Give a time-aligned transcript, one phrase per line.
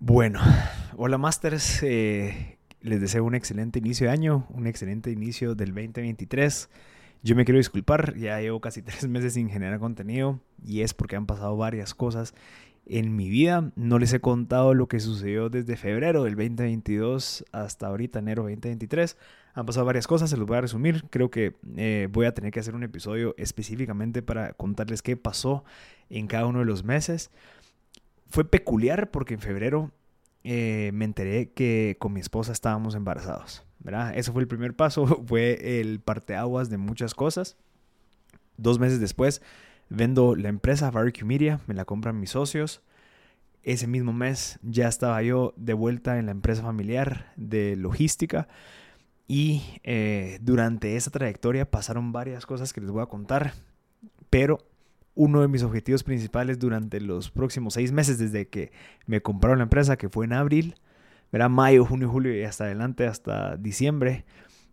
[0.00, 0.38] Bueno,
[0.96, 6.70] hola Masters, eh, les deseo un excelente inicio de año, un excelente inicio del 2023.
[7.24, 11.16] Yo me quiero disculpar, ya llevo casi tres meses sin generar contenido y es porque
[11.16, 12.32] han pasado varias cosas
[12.86, 13.72] en mi vida.
[13.74, 19.16] No les he contado lo que sucedió desde febrero del 2022 hasta ahorita, enero 2023.
[19.54, 21.06] Han pasado varias cosas, se los voy a resumir.
[21.10, 25.64] Creo que eh, voy a tener que hacer un episodio específicamente para contarles qué pasó
[26.08, 27.32] en cada uno de los meses
[28.28, 29.90] fue peculiar porque en febrero
[30.44, 33.64] eh, me enteré que con mi esposa estábamos embarazados.
[33.80, 34.16] ¿verdad?
[34.16, 37.56] Eso fue el primer paso, fue el parteaguas de muchas cosas.
[38.56, 39.40] Dos meses después
[39.88, 42.82] vendo la empresa Barbecue Media, me la compran mis socios.
[43.62, 48.48] Ese mismo mes ya estaba yo de vuelta en la empresa familiar de logística.
[49.26, 53.52] Y eh, durante esa trayectoria pasaron varias cosas que les voy a contar.
[54.30, 54.58] Pero
[55.18, 58.70] uno de mis objetivos principales durante los próximos seis meses desde que
[59.06, 60.76] me compraron la empresa, que fue en abril,
[61.32, 64.24] era mayo, junio, julio y hasta adelante, hasta diciembre,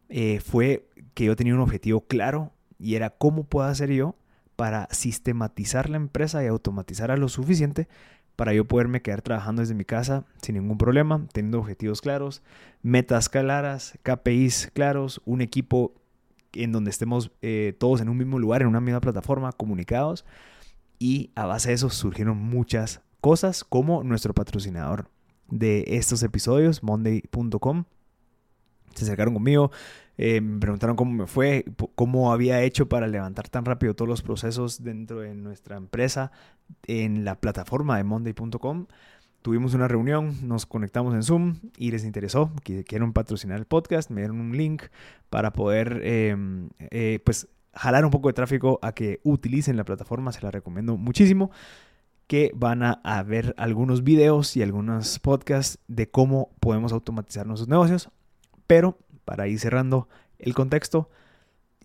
[0.07, 4.15] eh, fue que yo tenía un objetivo claro y era cómo puedo hacer yo
[4.55, 7.87] para sistematizar la empresa y automatizar lo suficiente
[8.35, 12.43] para yo poderme quedar trabajando desde mi casa sin ningún problema, teniendo objetivos claros,
[12.83, 15.95] metas claras, KPIs claros, un equipo
[16.55, 20.25] en donde estemos eh, todos en un mismo lugar, en una misma plataforma, comunicados.
[20.99, 25.09] Y a base de eso surgieron muchas cosas, como nuestro patrocinador
[25.49, 27.85] de estos episodios, monday.com.
[28.93, 29.71] Se acercaron conmigo,
[30.17, 34.21] eh, me preguntaron cómo me fue, cómo había hecho para levantar tan rápido todos los
[34.21, 36.31] procesos dentro de nuestra empresa
[36.87, 38.87] en la plataforma de monday.com
[39.45, 44.09] tuvimos una reunión, nos conectamos en Zoom y les interesó que quieren patrocinar el podcast,
[44.09, 44.85] me dieron un link
[45.29, 50.31] para poder em, eh, pues jalar un poco de tráfico a que utilicen la plataforma,
[50.31, 51.51] se la recomiendo muchísimo
[52.25, 58.09] que van a, ver algunos videos y algunos podcasts de cómo podemos automatizar nuestros negocios.
[58.65, 61.11] Pero para ir cerrando el contexto,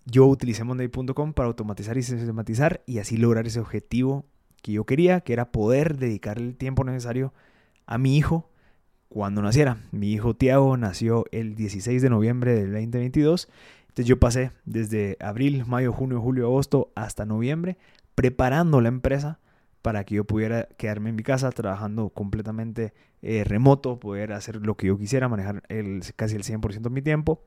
[0.05, 4.25] yo utilicé monday.com para automatizar y sistematizar y así lograr ese objetivo
[4.63, 7.31] que yo quería, que era poder dedicar el tiempo necesario
[7.91, 8.49] a mi hijo
[9.09, 9.77] cuando naciera.
[9.91, 13.49] Mi hijo Tiago nació el 16 de noviembre del 2022.
[13.81, 17.77] Entonces yo pasé desde abril, mayo, junio, julio, agosto hasta noviembre
[18.15, 19.39] preparando la empresa
[19.81, 24.77] para que yo pudiera quedarme en mi casa trabajando completamente eh, remoto, poder hacer lo
[24.77, 27.43] que yo quisiera, manejar el, casi el 100% de mi tiempo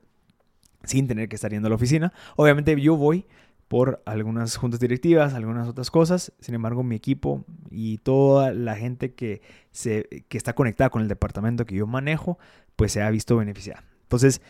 [0.83, 2.13] sin tener que estar yendo a la oficina.
[2.35, 3.25] Obviamente yo voy
[3.67, 6.31] por algunas juntas directivas, algunas otras cosas.
[6.39, 11.07] Sin embargo, mi equipo y toda la gente que, se, que está conectada con el
[11.07, 12.37] departamento que yo manejo,
[12.75, 13.83] pues se ha visto beneficiada.
[14.03, 14.41] Entonces,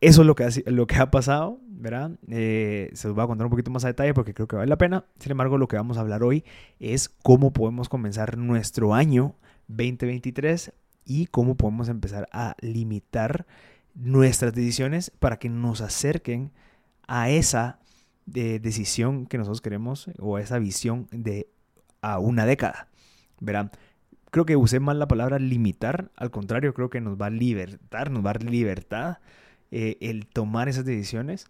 [0.00, 2.12] eso es lo que ha, lo que ha pasado, ¿verdad?
[2.28, 4.68] Eh, se los voy a contar un poquito más a detalle porque creo que vale
[4.68, 5.04] la pena.
[5.18, 6.44] Sin embargo, lo que vamos a hablar hoy
[6.78, 9.36] es cómo podemos comenzar nuestro año
[9.68, 10.72] 2023
[11.04, 13.46] y cómo podemos empezar a limitar
[13.94, 16.52] nuestras decisiones para que nos acerquen
[17.06, 17.80] a esa
[18.32, 21.48] de decisión que nosotros queremos o esa visión de
[22.02, 22.88] a una década.
[23.40, 23.70] Verán,
[24.30, 28.10] creo que usé mal la palabra limitar, al contrario, creo que nos va a libertar,
[28.10, 29.18] nos va a dar libertad
[29.70, 31.46] eh, el tomar esas decisiones.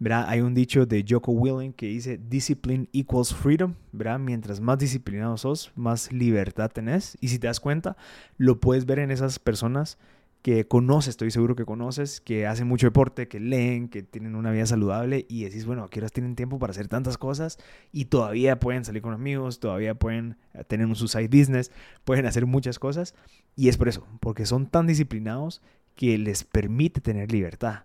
[0.00, 0.24] ¿verdad?
[0.28, 4.18] Hay un dicho de Joko Willing que dice discipline equals freedom, ¿verdad?
[4.18, 7.18] Mientras más disciplinado sos, más libertad tenés.
[7.20, 7.98] Y si te das cuenta,
[8.38, 9.98] lo puedes ver en esas personas
[10.42, 14.50] que conoces, estoy seguro que conoces, que hacen mucho deporte, que leen, que tienen una
[14.50, 17.58] vida saludable y decís, bueno, aquí horas tienen tiempo para hacer tantas cosas
[17.92, 21.70] y todavía pueden salir con amigos, todavía pueden eh, tener un side business,
[22.04, 23.14] pueden hacer muchas cosas
[23.54, 25.62] y es por eso, porque son tan disciplinados
[25.94, 27.84] que les permite tener libertad.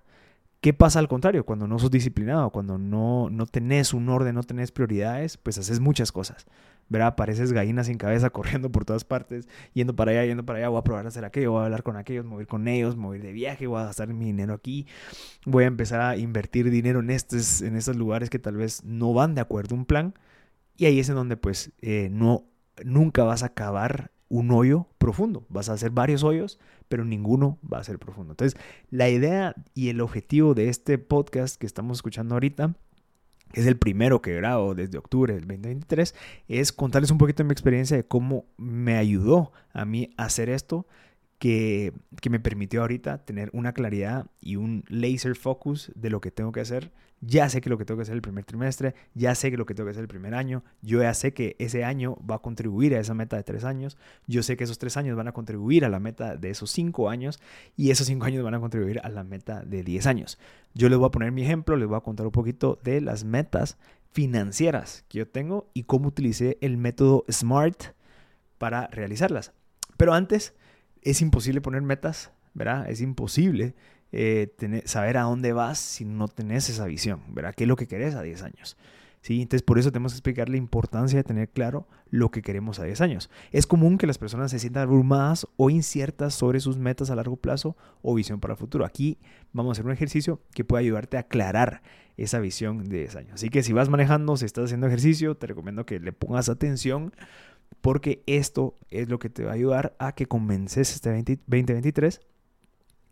[0.65, 1.45] ¿Qué pasa al contrario?
[1.45, 5.79] Cuando no sos disciplinado, cuando no, no tenés un orden, no tenés prioridades, pues haces
[5.79, 6.47] muchas cosas.
[6.89, 7.15] ¿verdad?
[7.15, 10.79] Pareces gallinas sin cabeza corriendo por todas partes, yendo para allá, yendo para allá, voy
[10.79, 13.31] a probar a hacer aquello, voy a hablar con aquellos, mover con ellos, mover de
[13.31, 14.87] viaje, voy a gastar mi dinero aquí,
[15.45, 19.13] voy a empezar a invertir dinero en estos, en estos lugares que tal vez no
[19.13, 20.15] van de acuerdo a un plan.
[20.77, 22.43] Y ahí es en donde pues eh, no,
[22.83, 25.45] nunca vas a acabar un hoyo profundo.
[25.49, 28.33] Vas a hacer varios hoyos, pero ninguno va a ser profundo.
[28.33, 28.59] Entonces,
[28.89, 32.75] la idea y el objetivo de este podcast que estamos escuchando ahorita
[33.53, 36.15] es el primero que grabo desde octubre del 2023,
[36.47, 40.49] es contarles un poquito de mi experiencia de cómo me ayudó a mí a hacer
[40.49, 40.87] esto
[41.39, 46.31] que, que, me permitió ahorita tener una claridad y un laser focus de lo que
[46.31, 46.91] tengo que hacer.
[47.21, 49.65] Ya sé que lo que tengo que hacer el primer trimestre, ya sé que lo
[49.65, 52.39] que tengo que hacer el primer año, yo ya sé que ese año va a
[52.39, 53.97] contribuir a esa meta de tres años,
[54.27, 57.09] yo sé que esos tres años van a contribuir a la meta de esos cinco
[57.09, 57.39] años
[57.75, 60.37] y esos cinco años van a contribuir a la meta de diez años.
[60.73, 63.23] Yo les voy a poner mi ejemplo, les voy a contar un poquito de las
[63.23, 63.77] metas
[64.11, 67.95] financieras que yo tengo y cómo utilicé el método SMART
[68.57, 69.51] para realizarlas.
[69.97, 70.53] Pero antes
[71.05, 72.89] es imposible poner metas, ¿verdad?
[72.89, 73.75] Es imposible
[74.11, 77.53] eh, saber a dónde vas si no tenés esa visión, ¿verdad?
[77.55, 78.75] ¿Qué es lo que querés a 10 años?
[79.21, 79.41] ¿Sí?
[79.41, 82.83] Entonces, por eso tenemos que explicar la importancia de tener claro lo que queremos a
[82.83, 83.31] 10 años.
[83.51, 87.35] Es común que las personas se sientan abrumadas o inciertas sobre sus metas a largo
[87.35, 88.85] plazo o visión para el futuro.
[88.85, 89.17] Aquí
[89.51, 91.81] vamos a hacer un ejercicio que puede ayudarte a aclarar
[92.17, 93.33] esa visión de 10 años.
[93.33, 97.11] Así que si vas manejando, si estás haciendo ejercicio, te recomiendo que le pongas atención
[97.81, 102.21] porque esto es lo que te va a ayudar a que convences este 2023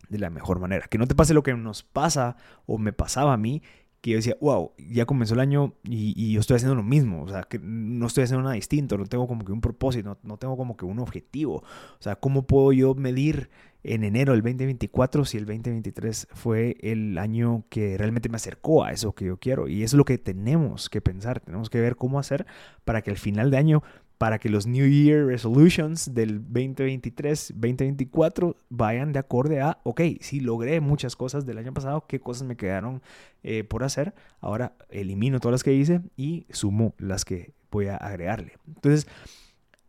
[0.08, 0.86] de la mejor manera.
[0.88, 3.62] Que no te pase lo que nos pasa o me pasaba a mí,
[4.04, 7.28] que yo decía, wow, ya comenzó el año y, yo estoy haciendo lo mismo, o
[7.28, 10.58] sea, que no estoy haciendo nada distinto, no tengo como que un propósito, no, tengo
[10.58, 13.48] como que un objetivo, o sea, ¿cómo puedo yo medir
[13.82, 18.92] en enero del 2024 si el 2023 fue el año que realmente me acercó a
[18.92, 19.68] eso que yo quiero?
[19.68, 22.44] Y eso es lo que tenemos que pensar, tenemos que ver cómo hacer
[22.84, 23.82] para que al final de año
[24.24, 30.80] para que los New Year Resolutions del 2023-2024 vayan de acorde a, ok, sí logré
[30.80, 33.02] muchas cosas del año pasado, qué cosas me quedaron
[33.42, 37.98] eh, por hacer, ahora elimino todas las que hice y sumo las que voy a
[37.98, 38.54] agregarle.
[38.66, 39.06] Entonces,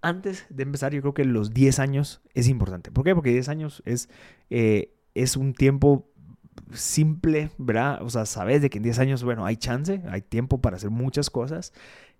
[0.01, 2.91] antes de empezar, yo creo que los 10 años es importante.
[2.91, 3.15] ¿Por qué?
[3.15, 4.09] Porque 10 años es,
[4.49, 6.09] eh, es un tiempo
[6.73, 8.01] simple, ¿verdad?
[8.01, 10.89] O sea, sabes de que en 10 años, bueno, hay chance, hay tiempo para hacer
[10.89, 11.71] muchas cosas.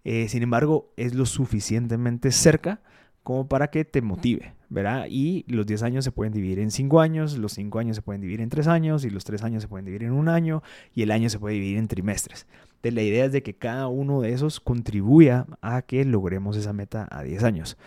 [0.06, 2.80] Eh, sin embargo, es lo suficientemente cerca
[3.24, 5.08] como para que te motive, ¿verdad?
[5.10, 8.22] Y los 10 años se pueden dividir en 5 años, los 5 años se pueden
[8.22, 10.62] dividir en 3 años y los 3 años se pueden dividir en un año
[10.94, 12.46] y el año se puede dividir en trimestres.
[12.68, 16.72] Entonces la idea es de que cada uno de esos contribuya a que logremos esa
[16.72, 17.78] meta a 10 años.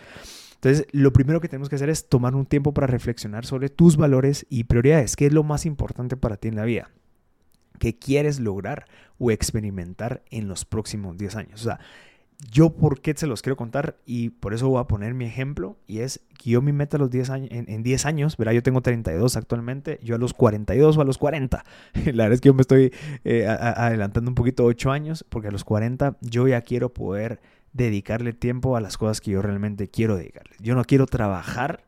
[0.55, 3.95] Entonces, lo primero que tenemos que hacer es tomar un tiempo para reflexionar sobre tus
[3.95, 5.15] valores y prioridades.
[5.15, 6.91] ¿Qué es lo más importante para ti en la vida?
[7.79, 8.83] ¿Qué quieres lograr
[9.19, 11.61] o experimentar en los próximos 10 años?
[11.61, 11.79] O sea,
[12.51, 15.77] yo por qué se los quiero contar y por eso voy a poner mi ejemplo
[15.87, 18.63] y es que yo mi meta a los 10 años, en, 10 años, verá, yo
[18.63, 21.65] tengo 32 actualmente, yo a los 42 o a los 40,
[22.05, 22.93] la verdad es que yo me estoy
[23.25, 27.41] eh, adelantando un poquito 8 años porque a los 40 yo ya quiero poder
[27.73, 30.55] dedicarle tiempo a las cosas que yo realmente quiero dedicarle.
[30.59, 31.83] Yo no quiero trabajar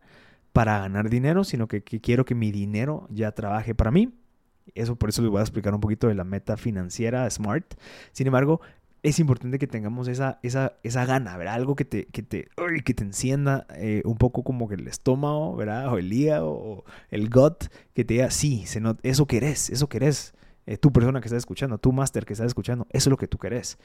[0.51, 4.13] para ganar dinero, sino que, que quiero que mi dinero ya trabaje para mí
[4.75, 7.73] eso por eso les voy a explicar un poquito de la meta financiera SMART.
[8.11, 8.61] Sin embargo,
[9.03, 11.55] es importante que tengamos esa, esa, esa gana, ¿verdad?
[11.55, 12.49] Algo que te, que te,
[12.85, 15.91] que te encienda eh, un poco como que el estómago, ¿verdad?
[15.91, 20.33] O el hígado, o el gut, que te diga, sí, se eso querés, eso querés.
[20.67, 23.27] Eh, tu persona que estás escuchando, tu máster que estás escuchando, eso es lo que
[23.27, 23.79] tú querés.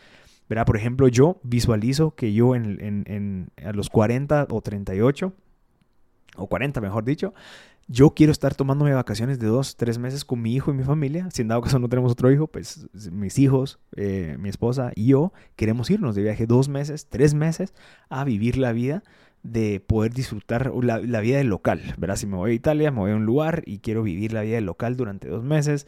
[0.48, 0.66] ¿Verdad?
[0.66, 5.32] Por ejemplo, yo visualizo que yo en, en, en, a los 40 o 38,
[6.36, 7.32] o 40 mejor dicho,
[7.88, 11.28] yo quiero estar tomándome vacaciones de dos, tres meses con mi hijo y mi familia.
[11.30, 15.06] Si en dado caso no tenemos otro hijo, pues mis hijos, eh, mi esposa y
[15.06, 17.74] yo queremos irnos de viaje dos meses, tres meses
[18.08, 19.04] a vivir la vida
[19.44, 22.16] de poder disfrutar la, vida del local, ¿verdad?
[22.16, 24.56] Si me voy a Italia, me voy a un lugar y quiero vivir la vida
[24.56, 25.86] del local durante dos meses,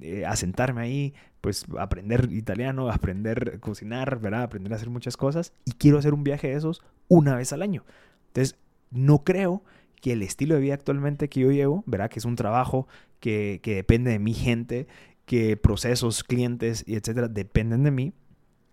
[0.00, 4.44] eh, asentarme ahí, pues aprender italiano, aprender cocinar, ¿verdad?
[4.44, 7.60] Aprender a hacer muchas cosas y quiero hacer un viaje de esos una vez al
[7.60, 7.84] año.
[8.28, 8.56] Entonces,
[8.90, 9.62] no creo
[10.00, 12.10] que el estilo de vida actualmente que yo llevo, ¿verdad?
[12.10, 12.86] Que es un trabajo
[13.20, 14.86] que, depende de mi gente,
[15.24, 18.12] que procesos, clientes y etcétera dependen de mí,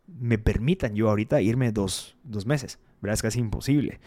[0.08, 2.16] me permitan yo ahorita irme dos,
[2.46, 3.16] meses, ¿verdad?
[3.16, 4.00] Es casi imposible.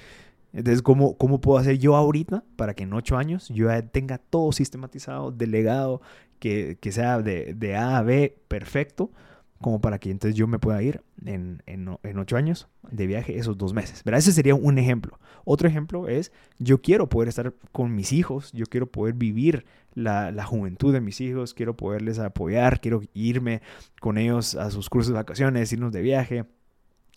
[0.52, 4.52] Entonces, ¿cómo, ¿cómo puedo hacer yo ahorita para que en ocho años yo tenga todo
[4.52, 6.00] sistematizado, delegado,
[6.38, 9.10] que, sea de, de A a B perfecto?
[9.60, 13.56] Como para que entonces yo me pueda ir en, en, ocho años de viaje esos
[13.56, 14.02] dos meses.
[14.04, 14.18] ¿verdad?
[14.18, 15.18] Ese sería un ejemplo.
[15.44, 20.30] Otro ejemplo es, yo quiero poder estar con mis hijos, yo quiero poder vivir la,
[20.30, 23.62] la, juventud de mis hijos, quiero poderles apoyar, quiero irme
[24.00, 26.44] con ellos a sus cursos de vacaciones, irnos de viaje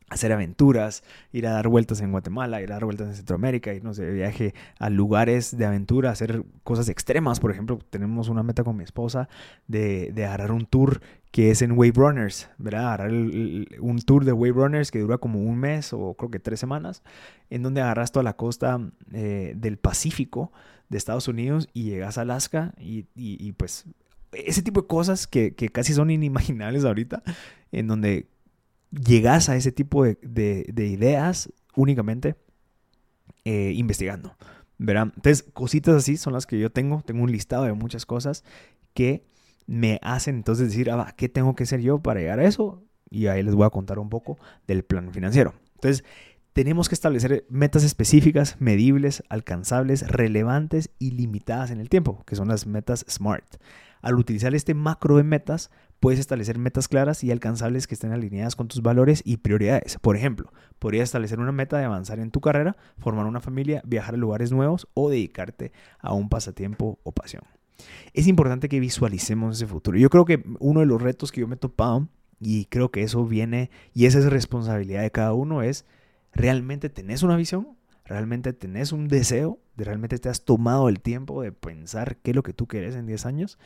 [0.10, 3.98] hacer aventuras, ir a dar vueltas en Guatemala, ir a dar vueltas en Centroamérica, irnos
[3.98, 7.40] de viaje a lugares de aventura, hacer cosas extremas.
[7.40, 9.30] Por ejemplo, tenemos una meta con mi esposa
[9.68, 11.02] de, de agarrar un tour
[11.32, 12.88] que es en Wave Runners, ¿verdad?
[12.88, 16.60] Agarrar un tour de Wave Runners que dura como un mes o creo que tres
[16.60, 17.04] semanas,
[17.50, 18.80] en donde agarras toda la costa
[19.14, 20.52] eh, del Pacífico
[20.90, 23.86] de Estados Unidos y llegas a Alaska y, y, pues
[24.32, 27.22] ese tipo de cosas que, que casi son inimaginables ahorita,
[27.72, 28.28] en donde
[28.92, 32.36] llegas a ese tipo de, ideas únicamente
[33.46, 34.36] eh, investigando.
[34.80, 35.12] ¿verdad?
[35.16, 37.04] Entonces, cositas así son las que yo tengo.
[37.06, 38.44] Tengo un listado de muchas cosas
[38.94, 39.26] que
[39.68, 42.84] me hacen entonces decir, ah, ¿qué tengo que hacer yo para llegar a eso?
[43.10, 45.54] Y ahí les voy a contar un poco del plan financiero.
[45.76, 46.04] Entonces,
[46.54, 52.48] tenemos que establecer metas específicas, medibles, alcanzables, relevantes y limitadas en el tiempo, que son
[52.48, 53.58] las metas SMART.
[54.02, 58.56] Al utilizar este macro de metas, puedes establecer metas claras y alcanzables que estén alineadas
[58.56, 59.98] con tus valores y prioridades.
[60.00, 64.16] Por ejemplo, podrías establecer una meta de avanzar en tu carrera, formar una familia, viajar
[64.16, 67.44] a lugares nuevos o dedicarte a un pasatiempo o pasión.
[68.14, 69.98] Es importante que visualicemos ese futuro.
[69.98, 72.08] Yo creo que uno de los retos que yo me he topado,
[72.40, 75.86] y creo que eso viene, y esa es responsabilidad de cada uno, es
[76.34, 81.52] realmente tenés una visión, realmente tenés un deseo, realmente te has tomado el tiempo de
[81.52, 83.60] pensar qué es lo que tú quieres en 10 años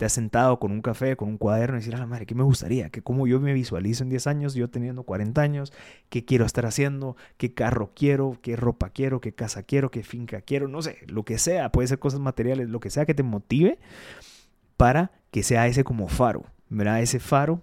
[0.00, 2.34] te has sentado con un café, con un cuaderno y decir a la madre, ¿qué
[2.34, 2.88] me gustaría?
[2.88, 5.74] Que cómo yo me visualizo en 10 años, yo teniendo 40 años,
[6.08, 10.40] qué quiero estar haciendo, qué carro quiero, qué ropa quiero, qué casa quiero, qué finca
[10.40, 13.22] quiero, no sé, lo que sea, puede ser cosas materiales, lo que sea que te
[13.22, 13.78] motive
[14.78, 17.02] para que sea ese como faro, ¿verdad?
[17.02, 17.60] Ese faro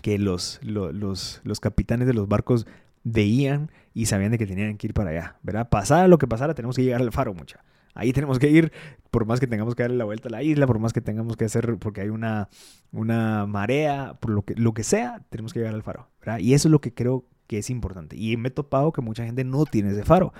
[0.00, 2.68] que los, los, los, capitanes de los barcos
[3.02, 5.68] veían y sabían de que tenían que ir para allá, ¿verdad?
[5.68, 7.64] Pasara lo que pasara, tenemos que llegar al faro, mucha.
[7.94, 8.72] Ahí tenemos que ir,
[9.10, 11.36] por más que tengamos que darle la vuelta a la isla, por más que tengamos
[11.36, 12.48] que hacer, porque hay una,
[12.90, 16.08] una marea, por lo que, lo que sea, tenemos que llegar al faro.
[16.20, 16.38] ¿verdad?
[16.38, 18.16] Y eso es lo que creo que es importante.
[18.16, 20.32] Y me he topado que mucha gente no tiene ese faro.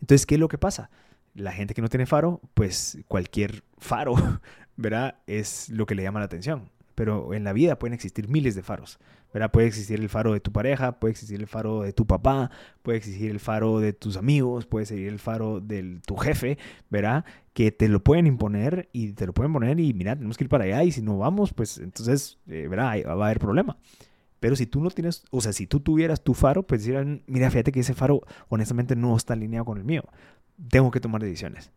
[0.00, 0.90] Entonces, ¿qué es lo que pasa?
[1.34, 4.14] La gente que no tiene faro, pues cualquier faro,
[4.76, 5.16] ¿verdad?
[5.26, 6.70] Es lo que le llama la atención.
[7.00, 8.98] Pero en la vida pueden existir miles de faros.
[9.52, 12.50] Puede existir el faro de tu pareja, puede existir el faro de tu papá,
[12.82, 16.58] puede existir el faro de tus amigos, puede existir el faro de tu jefe,
[16.90, 17.24] ¿verdad?
[17.54, 20.50] Que te lo pueden imponer y te lo pueden poner y mira, tenemos que ir
[20.50, 22.98] para allá y si no vamos, pues entonces, eh, ¿verdad?
[23.06, 23.78] Va a haber problema.
[24.38, 27.50] Pero si tú no tienes, o sea, si tú tuvieras tu faro, pues dirán, mira,
[27.50, 30.02] fíjate que ese faro honestamente no está alineado con el mío.
[30.68, 31.72] Tengo que tomar decisiones.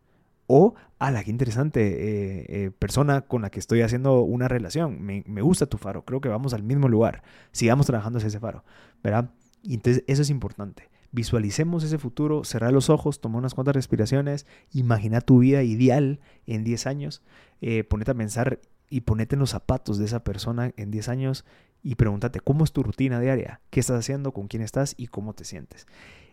[0.56, 5.02] O, a la que interesante eh, eh, persona con la que estoy haciendo una relación.
[5.02, 7.24] Me, gusta tu faro, creo que vamos al mismo lugar.
[7.50, 8.62] Sigamos trabajando hacia ese faro,
[9.02, 9.30] ¿verdad?
[9.64, 10.90] Entonces eso es importante.
[11.10, 16.62] Visualicemos ese futuro, cerrar los ojos, toma unas cuantas respiraciones, imagina tu vida ideal en
[16.62, 17.22] 10 años,
[17.60, 21.44] eh, ponete a pensar y ponete en los zapatos de esa persona en 10 años
[21.82, 25.32] y pregúntate cómo es tu rutina diaria, qué estás haciendo, con quién estás y cómo
[25.34, 25.88] te sientes.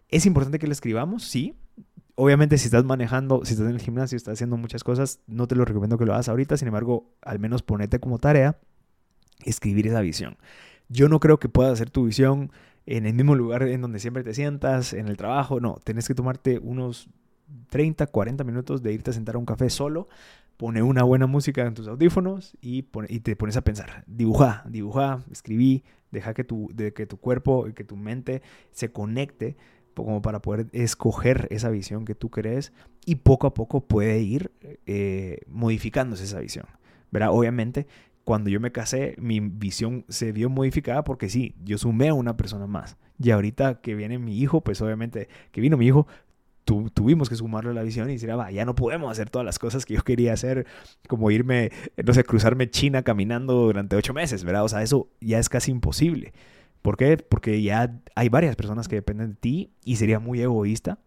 [0.09, 1.23] ¿Es importante que le escribamos?
[1.23, 1.55] Sí,
[2.23, 5.55] Obviamente si estás manejando, si estás en el gimnasio, estás haciendo muchas cosas, no te
[5.55, 8.59] lo recomiendo que lo hagas ahorita, sin embargo, al menos ponete como tarea
[9.43, 10.37] escribir esa visión.
[10.87, 12.51] Yo no creo que puedas hacer tu visión
[12.85, 16.13] en el mismo lugar en donde siempre te sientas, en el trabajo, no, tenés que
[16.13, 17.09] tomarte unos
[17.71, 20.07] 30, 40 minutos de irte a sentar a un café solo,
[20.57, 25.83] pone una buena música en tus audífonos y, te pones a pensar, dibuja, dibuja, escribí,
[26.11, 29.57] deja que tu, de, que tu cuerpo que tu mente se conecte
[29.95, 32.73] como para poder escoger esa visión que tú crees
[33.05, 34.51] y poco a poco puede ir
[34.85, 36.65] eh, modificándose esa visión.
[37.11, 37.29] ¿verdad?
[37.31, 37.87] Obviamente,
[38.23, 42.37] cuando yo me casé, mi visión se vio modificada porque sí, yo sumé a una
[42.37, 42.97] persona más.
[43.21, 46.07] Y ahorita que viene mi hijo, pues obviamente que vino mi hijo,
[46.63, 49.85] tuvimos que sumarle la visión y decir, ah, ya no podemos hacer todas las cosas
[49.85, 50.65] que yo quería hacer,
[51.07, 51.71] como irme,
[52.03, 54.63] no sé, cruzarme China caminando durante ocho meses, ¿verdad?
[54.63, 56.33] O sea, eso ya es casi imposible.
[56.81, 57.17] ¿Por qué?
[57.17, 60.99] Porque ya hay varias personas que dependen de ti y sería muy egoísta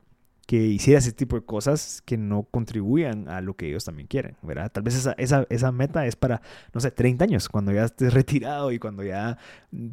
[0.47, 4.37] que hicieras ese tipo de cosas que no contribuyan a lo que ellos también quieren,
[4.43, 4.71] ¿verdad?
[4.71, 8.78] Tal vez esa, meta es para, no sé, 30 años, cuando ya estés retirado y
[8.78, 9.38] cuando ya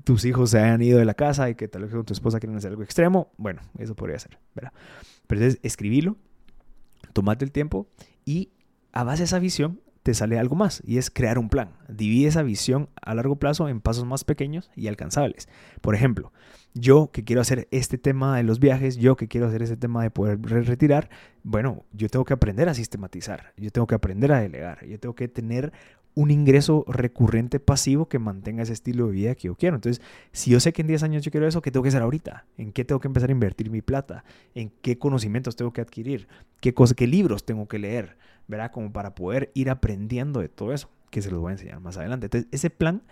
[0.03, 2.39] tus hijos se hayan ido de la casa y que tal vez con tu esposa
[2.39, 4.73] quieren hacer algo extremo, bueno, eso podría ser, ¿verdad?
[5.27, 6.17] Pero entonces escribilo,
[7.13, 7.87] tomate el tiempo
[8.25, 8.51] y
[8.91, 11.69] a base de esa visión te sale algo más y es crear un plan.
[11.87, 15.47] Divide esa visión a largo plazo en pasos más pequeños y alcanzables.
[15.81, 16.31] Por ejemplo,
[16.73, 20.01] yo que quiero hacer este tema de los viajes, yo que quiero hacer este tema
[20.03, 21.09] de poder retirar,
[21.43, 25.15] bueno, yo tengo que aprender a sistematizar, yo tengo que aprender a delegar, yo tengo
[25.15, 25.71] que tener
[26.13, 29.75] un ingreso recurrente pasivo que mantenga ese estilo de vida que yo quiero.
[29.75, 32.01] Entonces, si yo sé que en 10 años yo quiero eso, ¿qué tengo que hacer
[32.01, 32.45] ahorita?
[32.57, 34.25] ¿En qué tengo que empezar a invertir mi plata?
[34.53, 36.27] ¿En qué conocimientos tengo que adquirir?
[36.59, 38.17] ¿Qué, qué libros tengo que leer?
[38.47, 38.71] ¿Verdad?
[38.71, 41.97] Como para poder ir aprendiendo de todo eso, que se los voy a enseñar más
[41.97, 42.27] adelante.
[42.27, 43.03] Entonces, ese plan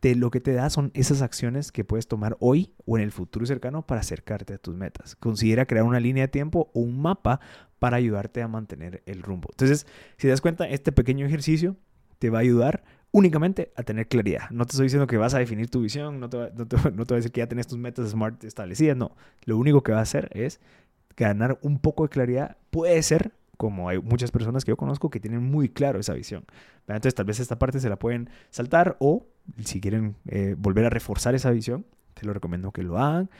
[0.00, 3.12] te, lo que te da son esas acciones que puedes tomar hoy o en el
[3.12, 5.14] futuro cercano para acercarte a tus metas.
[5.16, 7.40] Considera crear una línea de tiempo o un mapa
[7.78, 9.48] para ayudarte a mantener el rumbo.
[9.52, 9.86] Entonces,
[10.16, 11.76] si das cuenta, este pequeño ejercicio
[12.18, 14.50] te va a ayudar únicamente a tener claridad.
[14.50, 17.04] No te estoy diciendo que vas a definir tu visión, no te, no te, no
[17.06, 19.14] te voy a decir que ya tienes tus metas SMART establecidas, no.
[19.44, 20.60] Lo único que va a hacer es
[21.16, 22.56] ganar un poco de claridad.
[22.70, 26.44] Puede ser como hay muchas personas que yo conozco que tienen muy claro esa visión.
[26.88, 29.24] Entonces tal vez esta parte se la pueden saltar o
[29.64, 33.30] si quieren eh, volver a reforzar esa visión, te lo recomiendo que lo hagan.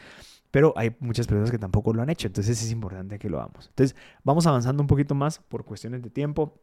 [0.53, 3.67] Pero hay muchas personas que tampoco lo han hecho, entonces es importante que lo hagamos.
[3.71, 6.55] Entonces vamos avanzando un poquito más por cuestiones de tiempo.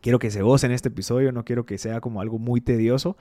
[0.00, 3.18] Quiero que se gocen este episodio, no quiero que sea como algo muy tedioso.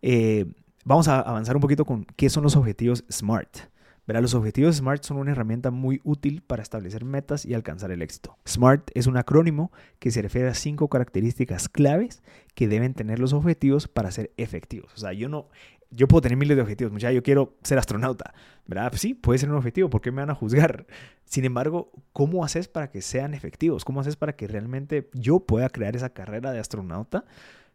[0.00, 0.46] Eh,
[0.84, 3.71] vamos a avanzar un poquito con qué son los objetivos SMART.
[4.06, 8.02] Verá, los objetivos SMART son una herramienta muy útil para establecer metas y alcanzar el
[8.02, 8.36] éxito.
[8.48, 12.22] SMART es un acrónimo que se refiere a cinco características claves
[12.54, 14.92] que deben tener los objetivos para ser efectivos.
[14.94, 15.48] O sea, yo no,
[15.92, 18.34] yo puedo tener miles de objetivos, muchachos, yo quiero ser astronauta,
[18.66, 18.90] ¿verdad?
[18.90, 20.86] Pues sí, puede ser un objetivo, ¿por qué me van a juzgar?
[21.24, 23.84] Sin embargo, ¿cómo haces para que sean efectivos?
[23.84, 27.24] ¿Cómo haces para que realmente yo pueda crear esa carrera de astronauta?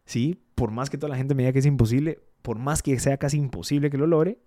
[0.04, 2.98] Sí, por más que toda la gente me diga que es imposible, por más que
[2.98, 4.38] sea casi imposible que lo logre,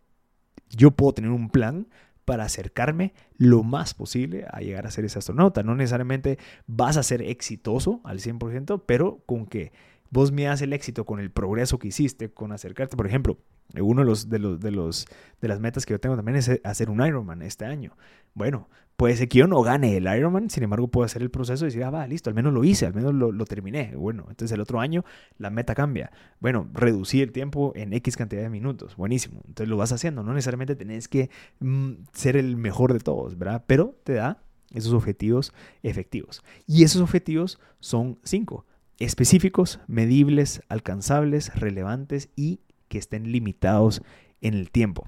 [0.70, 1.88] yo puedo tener un plan
[2.26, 5.64] para acercarme lo más posible a llegar a ser ese astronauta.
[5.64, 9.72] No necesariamente vas a ser exitoso al 100%, pero con que
[10.12, 13.38] vos miras el éxito con el progreso que hiciste, con acercarte, por ejemplo,
[13.80, 15.08] uno de los, de los, de los
[15.42, 17.98] de las metas que yo tengo también es hacer un Ironman este año.
[18.34, 21.66] Bueno, puede ser que yo no gane el Ironman, sin embargo puedo hacer el proceso
[21.66, 23.96] y decir, ah, va, listo, al menos lo hice, al menos lo, terminé.
[23.96, 25.04] Bueno, entonces el otro año
[25.38, 26.12] la meta cambia.
[26.40, 28.96] Bueno, reducir el tiempo en X cantidad de minutos.
[28.96, 29.42] Buenísimo.
[29.48, 30.24] Entonces lo vas haciendo.
[30.24, 33.64] No necesariamente tenés que mm, ser el mejor de todos, ¿verdad?
[33.66, 36.44] Pero te da esos objetivos efectivos.
[36.68, 38.66] Y esos objetivos son cinco
[39.00, 42.60] específicos, medibles, alcanzables, relevantes y
[42.92, 44.04] que estén limitados
[44.42, 45.08] en el tiempo.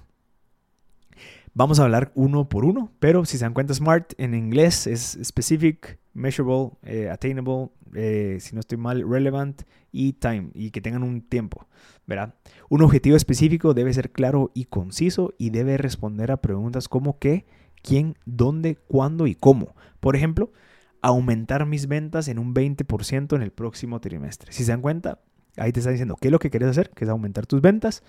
[1.54, 5.20] Vamos a hablar uno por uno, pero si se dan cuenta, SMART en inglés es
[5.22, 11.04] specific, measurable, eh, attainable, eh, si no estoy mal, relevant y time, y que tengan
[11.04, 11.68] un tiempo,
[12.08, 12.36] ¿verdad?
[12.70, 17.46] Un objetivo específico debe ser claro y conciso y debe responder a preguntas como qué,
[17.84, 19.76] quién, dónde, cuándo y cómo.
[20.00, 20.52] Por ejemplo,
[21.02, 24.54] aumentar mis ventas en un 20% en el próximo trimestre.
[24.54, 25.20] Si se dan cuenta,
[25.58, 28.04] ahí te está diciendo qué es lo que quieres hacer, que es aumentar tus ventas,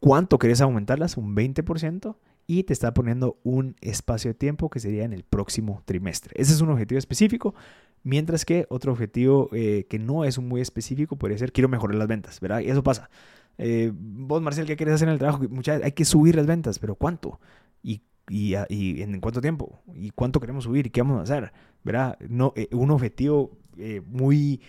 [0.00, 5.04] cuánto quieres aumentarlas, un 20%, y te está poniendo un espacio de tiempo que sería
[5.04, 6.32] en el próximo trimestre.
[6.36, 7.54] Ese es un objetivo específico,
[8.02, 12.08] mientras que otro objetivo eh, que no es muy específico podría ser quiero mejorar las
[12.08, 12.60] ventas, ¿verdad?
[12.60, 13.10] Y eso pasa.
[13.58, 15.42] Eh, vos, Marcel, ¿qué quieres hacer en el trabajo?
[15.50, 17.40] Muchas, hay que subir las ventas, pero ¿cuánto?
[17.82, 19.80] ¿Y, y, en cuánto tiempo?
[19.94, 20.86] ¿Y cuánto queremos subir?
[20.86, 21.52] ¿Y qué vamos a hacer?
[21.82, 22.18] ¿Verdad?
[22.28, 23.58] No, eh, un objetivo
[24.06, 24.62] muy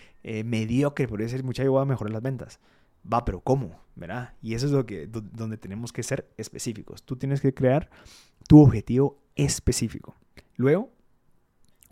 [0.44, 2.60] mediocre podría ser, muchacho, voy a mejorar las ventas
[3.10, 3.80] va, pero ¿cómo?
[3.94, 4.34] ¿Verdad?
[4.42, 7.02] Y eso es lo que, donde tenemos que ser específicos.
[7.02, 7.90] Tú tienes que crear
[8.46, 10.14] tu objetivo específico.
[10.56, 10.90] Luego,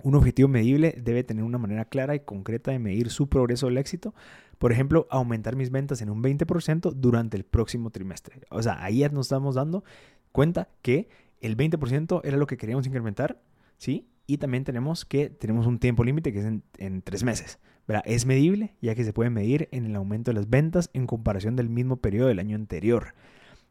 [0.03, 3.79] un objetivo medible debe tener una manera clara y concreta de medir su progreso al
[3.79, 4.15] éxito.
[4.59, 8.41] Por ejemplo, aumentar mis ventas en un 20% durante el próximo trimestre.
[8.51, 9.85] O sea, ahí nos estamos dando
[10.33, 11.09] cuenta que
[11.41, 13.43] el 20% era lo que queríamos incrementar,
[13.79, 14.09] ¿sí?
[14.27, 16.47] Y también tenemos que tenemos un tiempo límite que es
[16.79, 17.59] en tres meses.
[18.05, 21.57] Es medible ya que se puede medir en el aumento de las ventas en comparación
[21.57, 23.15] del mismo periodo del año anterior.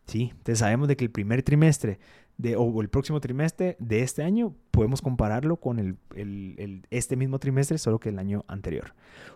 [0.06, 0.30] ¿sí?
[0.32, 2.00] Entonces sabemos de que el primer trimestre
[2.38, 7.78] de, o el próximo trimestre de este año, podemos compararlo con el, este mismo trimestre,
[7.78, 8.94] solo que el año anterior.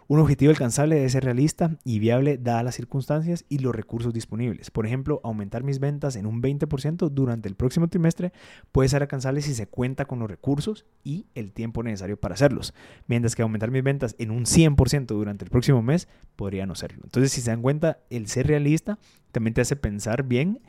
[0.08, 4.70] Un objetivo alcanzable debe ser realista y viable dadas las circunstancias y los recursos disponibles.
[4.70, 8.34] Por ejemplo, aumentar mis ventas en un 20% durante el próximo trimestre
[8.72, 12.74] puede ser alcanzable si se cuenta con los recursos y el tiempo necesario para hacerlos,
[13.08, 17.02] mientras que aumentar mis ventas en un 100% durante el próximo mes podría no serlo.
[17.06, 19.00] Entonces, si se dan cuenta, el ser realista
[19.32, 20.60] también te hace pensar bien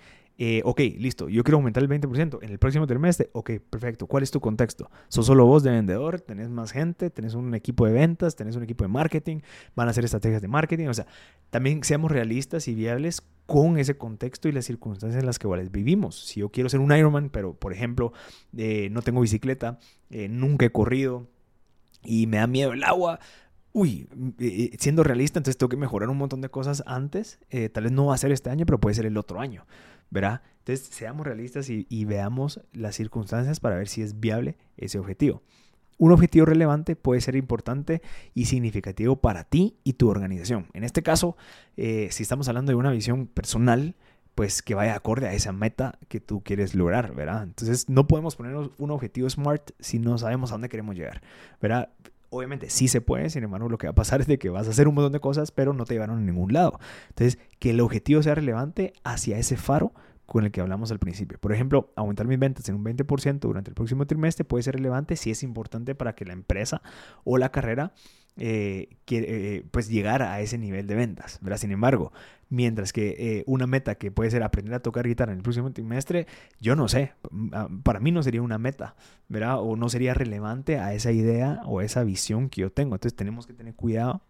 [0.43, 3.29] eh, ok, listo, yo quiero aumentar el 20% en el próximo trimestre.
[3.35, 4.07] Ok, perfecto.
[4.07, 4.91] ¿Cuál es tu contexto?
[5.09, 6.23] ¿Sos solo vos de vendedor?
[6.23, 7.11] ¿Tenés más gente?
[7.11, 8.37] ¿Tenés un equipo de ventas?
[8.37, 9.41] ¿Tenés un equipo de marketing?
[9.77, 10.87] ¿Van a hacer estrategias de marketing?
[10.87, 11.07] O sea,
[11.51, 16.19] también seamos realistas y viables con ese contexto y las circunstancias en las que vivimos.
[16.29, 18.15] Si yo quiero ser un Ironman, pero por ejemplo,
[18.57, 21.27] eh, no tengo bicicleta, eh, nunca he corrido
[22.03, 23.21] y me da miedo el agua,
[23.75, 24.09] uy,
[24.79, 27.41] siendo realista, entonces tengo que mejorar un montón de cosas antes.
[27.75, 29.67] tal vez no va a ser este año, pero puede ser el otro año.
[30.11, 30.43] ¿Verdad?
[30.59, 35.43] Entonces, seamos realistas y, veamos las circunstancias para ver si es viable ese objetivo.
[35.99, 38.03] Un objetivo relevante puede ser importante
[38.35, 40.67] y significativo para ti y tu organización.
[40.73, 41.37] En este caso,
[41.77, 43.95] eh, si estamos hablando de una visión personal,
[44.35, 47.43] pues que vaya acorde a esa meta que tú quieres lograr, ¿verdad?
[47.43, 51.21] Entonces, no podemos ponernos un objetivo SMART si no sabemos a dónde queremos llegar,
[51.61, 51.91] ¿verdad?
[52.31, 54.67] Obviamente sí se puede, sin embargo lo que va a pasar es de que vas
[54.67, 56.79] a hacer un montón de cosas, pero no te llevaron a ningún lado.
[57.09, 59.93] Entonces, que el objetivo sea relevante hacia ese faro
[60.27, 61.39] con el que hablamos al principio.
[61.41, 65.17] Por ejemplo, aumentar mis ventas en un 20% durante el próximo trimestre puede ser relevante
[65.17, 66.83] si es importante para que la empresa
[67.25, 67.93] o la carrera
[68.41, 71.39] eh, eh, pues llegar a ese nivel de ventas.
[71.43, 71.59] ¿verdad?
[71.59, 72.13] Sin embargo,
[72.49, 75.71] mientras que eh, una meta que puede ser aprender a tocar guitarra en el próximo
[75.73, 76.27] trimestre,
[76.59, 77.13] yo no sé,
[77.53, 78.97] ah, para mí no sería una meta,
[79.29, 79.61] ¿verdad?
[79.61, 82.95] O no sería relevante a esa idea o esa visión que yo tengo.
[82.95, 84.23] Entonces tenemos que tener cuidado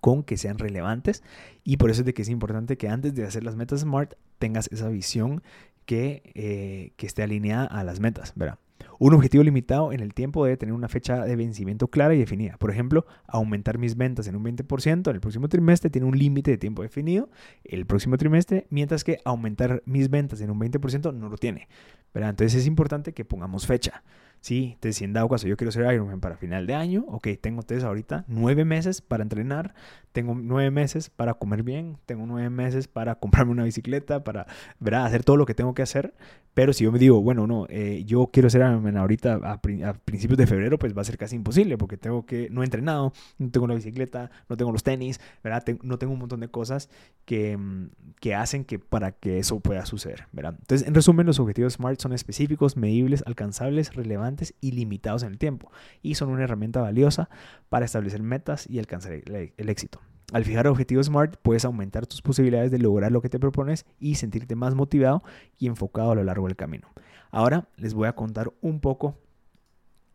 [0.00, 1.22] con que sean relevantes
[1.62, 4.14] y por eso es de que es importante que antes de hacer las metas SMART
[4.38, 5.42] tengas esa visión
[5.86, 8.58] que, eh, que esté alineada a las metas, ¿verdad?
[8.98, 12.56] Un objetivo limitado en el tiempo debe tener una fecha de vencimiento clara y definida.
[12.58, 16.50] Por ejemplo, aumentar mis ventas en un 20% en el próximo trimestre tiene un límite
[16.50, 17.28] de tiempo definido
[17.64, 21.68] el próximo trimestre, mientras que aumentar mis ventas en un 20% no lo tiene.
[22.14, 24.02] Entonces es importante que pongamos fecha.
[24.44, 27.28] Sí, entonces si en dado caso yo quiero ser Ironman para final de año, ok,
[27.40, 29.72] tengo ahorita nueve meses para entrenar,
[30.12, 34.46] tengo nueve meses para comer bien, tengo nueve meses para comprarme una bicicleta, para
[34.78, 35.06] ¿verdad?
[35.06, 36.12] hacer todo lo que tengo que hacer.
[36.52, 40.38] Pero si yo me digo, bueno, no, eh, yo quiero ser Ironman ahorita a, principios
[40.38, 43.50] de febrero, pues va a ser casi imposible porque tengo que, no he entrenado, no
[43.50, 45.64] tengo la bicicleta, no tengo los tenis, ¿verdad?
[45.82, 46.90] no tengo un montón de cosas
[47.24, 47.88] que, mm,
[48.20, 50.54] que hacen que para que eso pueda suceder, ¿verdad?
[50.60, 55.38] Entonces, en resumen, los objetivos SMART son específicos, medibles, alcanzables, relevantes y limitados en el
[55.38, 55.70] tiempo,
[56.02, 57.28] y son una herramienta valiosa
[57.68, 60.00] para establecer metas y alcanzar el, éxito.
[60.32, 64.14] Al fijar objetivos SMART, puedes aumentar tus posibilidades de lograr lo que te propones y
[64.16, 65.22] sentirte más motivado
[65.58, 66.88] y enfocado a lo largo del camino.
[67.30, 69.18] Ahora les voy a contar un poco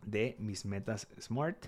[0.04, 1.66] de mis metas SMART.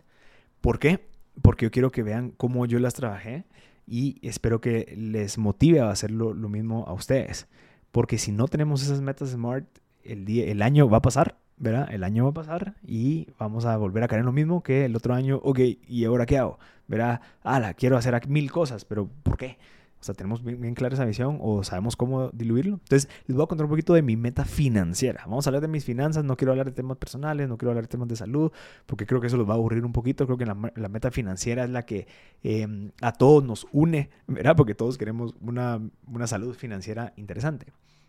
[0.61, 1.07] ¿Por qué?
[1.41, 3.45] Porque yo quiero que vean cómo yo las trabajé
[3.87, 7.49] y espero que les motive a hacer lo, mismo a ustedes.
[7.91, 9.67] Porque si no tenemos esas metas SMART,
[10.05, 11.89] el, día, el año va a pasar ¿verdad?
[11.93, 14.85] El año va a pasar y vamos a volver a caer en lo mismo que
[14.85, 16.59] el otro año, ok, ¿y ahora qué hago?
[16.89, 17.21] ¿Verdad?
[17.45, 19.59] la quiero hacer mil cosas, pero ¿por qué?
[20.03, 22.81] O sea, tenemos bien, clara esa visión o sabemos cómo diluirlo.
[22.83, 25.23] Entonces, les voy a contar un poquito de mi meta financiera.
[25.27, 27.85] Vamos a hablar de mis finanzas, no quiero hablar de temas personales, no quiero hablar
[27.85, 28.51] de temas de salud,
[28.87, 30.27] porque creo que eso los va a aburrir un poquito.
[30.27, 30.55] Creo que la,
[30.89, 32.09] meta financiera es la que
[32.43, 34.57] em, a todos nos une, ¿verdad?
[34.57, 37.67] Porque todos queremos una, una salud financiera interesante.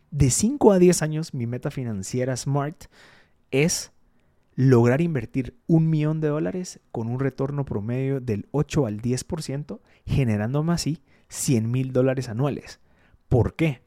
[0.10, 2.86] De 5 a 10 años, mi meta financiera SMART
[3.54, 3.94] es
[4.56, 10.74] lograr invertir un millón de dólares con un retorno promedio del 8 al 10%, generándome
[10.74, 12.80] así 100 mil dólares anuales.
[13.30, 13.82] ¿Por qué?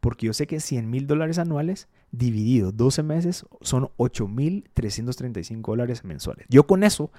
[0.00, 5.72] Porque yo sé que 100 mil dólares anuales dividido 12 meses son 8 mil 335
[5.72, 6.46] dólares mensuales.
[6.48, 7.10] Yo con eso,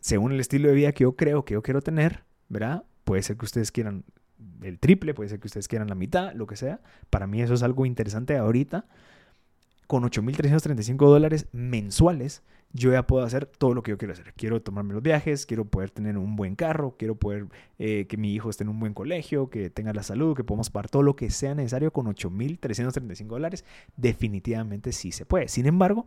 [0.00, 2.84] según el estilo de vida que yo creo que yo quiero tener, ¿verdad?
[3.04, 4.04] Puede ser que ustedes quieran
[4.62, 6.80] el triple, puede ser que ustedes quieran la mitad, lo que sea.
[7.10, 8.86] Para mí eso es algo interesante ahorita
[9.86, 12.42] con 8.335 dólares mensuales,
[12.74, 14.34] yo ya puedo hacer todo lo que yo quiero hacer.
[14.34, 17.46] Quiero tomarme los viajes, quiero poder tener un buen carro, quiero poder
[17.78, 20.70] eh, que mi hijo esté en un buen colegio, que tenga la salud, que podamos
[20.70, 23.64] pagar todo lo que sea necesario con 8.335 dólares.
[23.96, 25.46] Definitivamente sí se puede.
[25.46, 26.06] Sin embargo,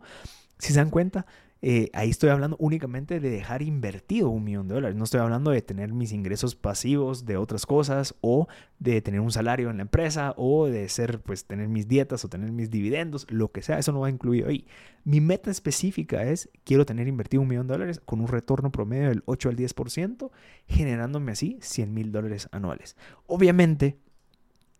[0.58, 1.24] si se dan cuenta,
[1.60, 4.96] eh, ahí estoy hablando únicamente de dejar invertido un millón de dólares.
[4.96, 8.46] No estoy hablando de tener mis ingresos pasivos de otras cosas o
[8.78, 12.28] de tener un salario en la empresa o de ser, pues, tener mis dietas o
[12.28, 13.78] tener mis dividendos, lo que sea.
[13.78, 14.66] Eso no va incluido ahí.
[15.04, 19.08] Mi meta específica es, quiero tener invertido un millón de dólares con un retorno promedio
[19.08, 20.30] del 8 al 10%,
[20.68, 22.96] generándome así 100 mil dólares anuales.
[23.26, 23.98] Obviamente,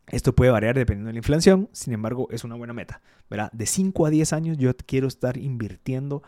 [0.06, 3.02] esto puede variar dependiendo de la inflación, sin embargo, es una buena meta.
[3.30, 3.50] ¿verdad?
[3.52, 6.22] De 5 a 10 años yo quiero estar invirtiendo.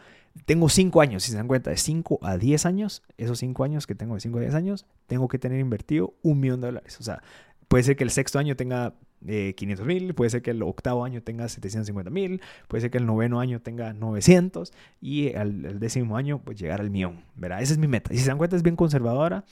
[0.46, 3.86] Tengo 5 años, si se dan cuenta, de 5 a 10 años, esos 5 años
[3.86, 6.98] que tengo de 5 a 10 años, tengo que tener invertido un millón de dólares.
[7.00, 7.22] O sea,
[7.68, 8.94] puede ser que el sexto año tenga
[9.26, 12.98] 500 eh, mil, puede ser que el octavo año tenga 750 mil, puede ser que
[12.98, 17.24] el noveno año tenga 900 y al, décimo año pues llegar al millón.
[17.34, 17.60] ¿verdad?
[17.60, 18.10] Esa es mi meta.
[18.10, 19.44] Si se dan cuenta es bien conservadora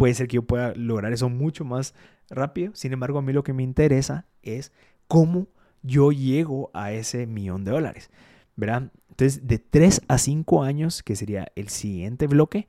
[0.00, 1.94] puede ser que yo pueda lograr eso mucho más
[2.30, 2.72] rápido.
[2.74, 4.72] Sin embargo, a mí lo que me interesa es
[5.08, 5.46] cómo
[5.82, 8.10] yo llego a ese millón de dólares.
[8.56, 8.90] ¿Verdad?
[9.20, 12.68] Entonces, de 3 a 5 años, que sería el siguiente bloque,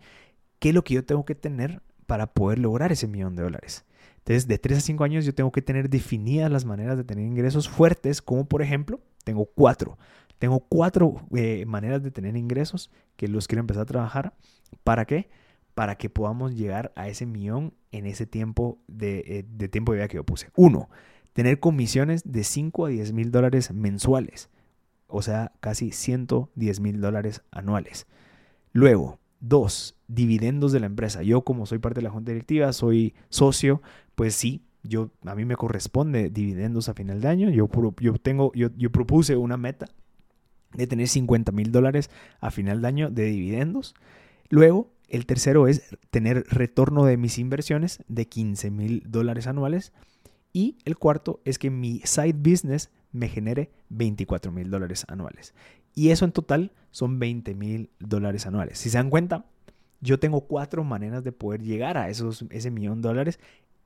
[0.60, 3.86] ¿qué es lo que yo tengo que tener para poder lograr ese millón de dólares?
[4.18, 7.26] Entonces, de 3 a 5 años yo tengo que tener definidas las maneras de tener
[7.26, 9.98] ingresos fuertes, como por ejemplo, tengo cuatro.
[10.40, 14.34] Tengo cuatro eh, maneras de tener ingresos que los quiero empezar a trabajar.
[14.84, 15.30] ¿Para qué?
[15.74, 20.10] para que podamos llegar a ese millón en ese tiempo de, eh, tiempo de vida
[20.10, 20.50] que yo puse.
[20.58, 20.90] Uno,
[21.32, 24.50] tener comisiones de 5 a 10 mil dólares mensuales,
[25.12, 28.08] o sea, casi 110 mil dólares anuales.
[28.74, 31.24] Luego, dos, dividendos de la empresa.
[31.24, 33.82] Yo como soy parte de la junta directiva, soy socio,
[34.15, 37.50] pues sí, yo, a mí me corresponde dividendos a final de año.
[37.50, 37.69] Yo,
[38.00, 39.88] yo, tengo, yo, yo propuse una meta
[40.74, 43.93] de tener 50 mil dólares a final de año de dividendos.
[44.50, 49.91] Luego, el tercero es tener retorno de mis inversiones de 15 mil dólares anuales.
[50.54, 55.54] Y el cuarto es que mi side business me genere 24 mil dólares anuales.
[55.93, 58.78] Y eso en total son 20 mil dólares anuales.
[58.78, 59.45] Si se dan cuenta,
[60.00, 63.39] yo tengo cuatro maneras de poder llegar a esos, ese millón de dólares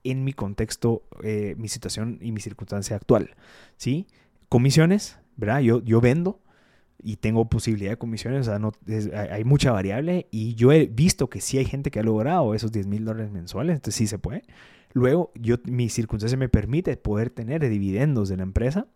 [0.04, 3.32] en mi contexto, eh, mi situación y mi circunstancia actual.
[3.78, 4.08] ¿sí?
[4.50, 5.62] Comisiones, ¿verdad?
[5.62, 6.40] Yo, yo vendo,
[7.04, 8.72] y tengo posibilidad de comisiones, o sea, no,
[9.30, 12.72] hay mucha variable y yo he visto que sí hay gente que ha logrado esos
[12.72, 14.44] 10 mil dólares mensuales, entonces sí se puede.
[14.94, 18.88] Luego, yo, mi circunstancia me permite poder tener dividendos de la empresa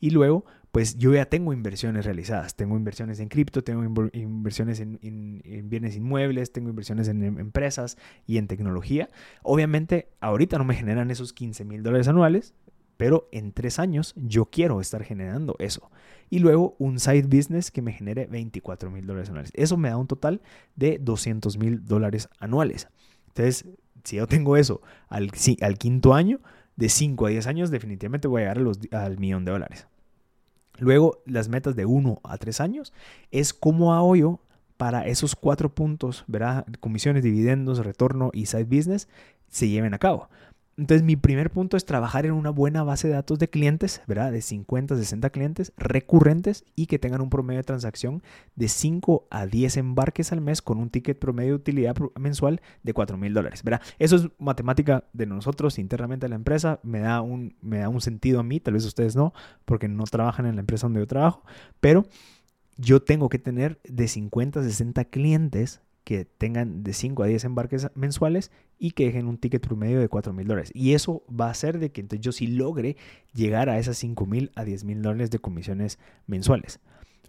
[0.00, 2.54] y luego pues yo ya tengo inversiones realizadas.
[2.54, 3.82] Tengo inversiones en cripto, tengo
[4.12, 9.10] inversiones en, bienes inmuebles, tengo inversiones en, en empresas y en tecnología.
[9.42, 12.54] Obviamente, ahorita no me generan esos 15 mil dólares anuales,
[13.00, 15.90] pero en tres años yo quiero estar generando eso.
[16.28, 19.50] Y luego un side business que me genere 24 mil dólares anuales.
[19.54, 20.42] Eso me da un total
[20.76, 22.88] de 200 mil dólares anuales.
[23.28, 23.64] Entonces,
[24.04, 25.32] si yo tengo eso al,
[25.78, 26.40] quinto año,
[26.76, 29.86] de 5 a 10 años, definitivamente voy a llegar al millón de dólares.
[30.80, 32.92] Luego, las metas de 1 a 3 años
[33.30, 34.40] es cómo hago yo
[34.76, 36.66] para esos cuatro puntos, ¿verdad?
[36.80, 39.08] Comisiones, dividendos, retorno y side business
[39.50, 40.30] se lleven a cabo.
[40.80, 44.32] Entonces, mi primer punto es trabajar en una buena base de datos de clientes, ¿verdad?
[44.32, 48.22] De 50, 60 clientes recurrentes y que tengan un promedio de transacción
[48.56, 52.94] de 5 a 10 embarques al mes con un ticket promedio de utilidad mensual de
[52.94, 53.82] 4 mil dólares, ¿verdad?
[53.98, 56.80] Eso es matemática de nosotros internamente en la empresa.
[56.82, 59.34] Me da, un, me da un sentido a mí, tal vez ustedes no,
[59.66, 61.42] porque no trabajan en la empresa donde yo trabajo,
[61.80, 62.06] pero
[62.78, 67.44] yo tengo que tener de 50 a 60 clientes que tengan de 5 a 10
[67.44, 70.70] embarques mensuales y que dejen un ticket promedio de 4 mil dólares.
[70.74, 72.96] Y eso va a hacer de que entonces yo sí logre
[73.34, 76.80] llegar a esas 5 mil a 10 mil dólares de comisiones mensuales.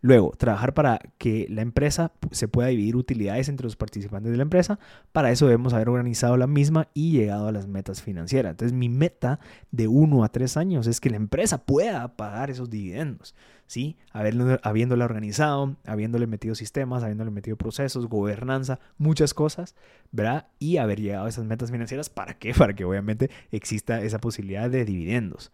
[0.01, 4.43] Luego, trabajar para que la empresa se pueda dividir utilidades entre los participantes de la
[4.43, 4.79] empresa.
[5.11, 8.51] Para eso debemos haber organizado la misma y llegado a las metas financieras.
[8.51, 9.39] Entonces, mi meta
[9.71, 13.35] de 1 a 3 años es que la empresa pueda pagar esos dividendos.
[13.71, 13.95] ¿sí?
[14.11, 19.75] habiéndole organizado, habiéndole metido sistemas, habiéndole metido procesos, gobernanza, muchas cosas,
[20.11, 20.47] ¿verdad?
[20.59, 22.09] Y haber llegado a esas metas financieras.
[22.09, 22.53] ¿Para qué?
[22.57, 25.53] Para que obviamente exista esa posibilidad de dividendos.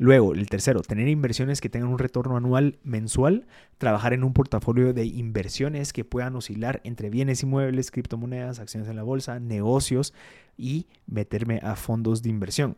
[0.00, 4.92] Luego, el tercero, tener inversiones que tengan un retorno anual mensual, trabajar en un portafolio
[4.94, 10.14] de inversiones que puedan oscilar entre bienes inmuebles, criptomonedas, acciones en la bolsa, negocios
[10.56, 12.76] y meterme a fondos de inversión.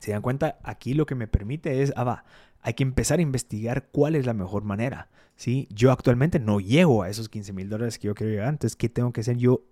[0.00, 2.24] Se dan cuenta, aquí lo que me permite es, ah, va,
[2.62, 5.08] hay que empezar a investigar cuál es la mejor manera.
[5.36, 5.68] ¿sí?
[5.70, 8.88] Yo actualmente no llego a esos 15 mil dólares que yo quiero llegar, entonces, ¿qué
[8.88, 9.62] tengo que hacer yo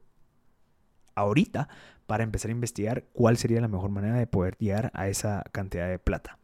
[1.17, 1.69] ahorita
[2.07, 5.88] para empezar a investigar cuál sería la mejor manera de poder llegar a esa cantidad
[5.88, 6.38] de plata?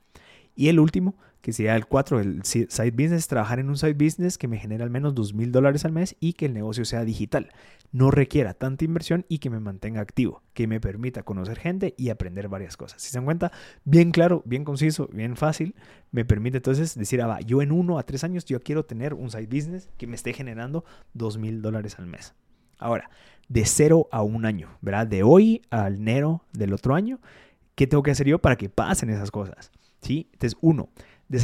[0.54, 4.38] Y el último, que sería el 4, el side business, trabajar en un side business
[4.38, 7.04] que me genere al menos 2 mil dólares al mes y que el negocio sea
[7.04, 7.50] digital,
[7.90, 12.10] no requiera tanta inversión y que me mantenga activo, que me permita conocer gente y
[12.10, 13.02] aprender varias cosas.
[13.02, 13.50] Si se dan cuenta,
[13.84, 15.74] bien claro, bien conciso, bien fácil,
[16.10, 19.14] me permite entonces decir, ah, va, yo en 1 a 3 años yo quiero tener
[19.14, 22.34] un side business que me esté generando 2 mil dólares al mes.
[22.78, 23.10] Ahora,
[23.48, 25.06] de 0 a un año, ¿verdad?
[25.06, 27.20] De hoy al enero del otro año,
[27.74, 29.70] ¿qué tengo que hacer yo para que pasen esas cosas?
[30.00, 30.28] ¿Sí?
[30.32, 30.88] Entonces, uno,